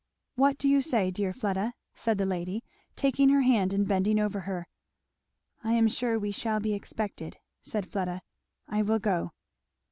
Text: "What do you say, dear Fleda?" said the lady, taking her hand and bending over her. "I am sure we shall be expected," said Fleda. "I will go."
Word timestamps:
"What 0.33 0.57
do 0.57 0.67
you 0.67 0.81
say, 0.81 1.11
dear 1.11 1.31
Fleda?" 1.31 1.75
said 1.93 2.17
the 2.17 2.25
lady, 2.25 2.63
taking 2.95 3.29
her 3.29 3.41
hand 3.41 3.71
and 3.71 3.87
bending 3.87 4.19
over 4.19 4.39
her. 4.39 4.67
"I 5.63 5.73
am 5.73 5.87
sure 5.87 6.17
we 6.17 6.31
shall 6.31 6.59
be 6.59 6.73
expected," 6.73 7.37
said 7.61 7.87
Fleda. 7.87 8.23
"I 8.67 8.81
will 8.81 8.97
go." 8.97 9.33